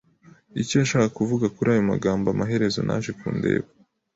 [0.61, 3.67] Icyo yashakaga kuvuga kuri ayo magambo amaherezo naje kundeba.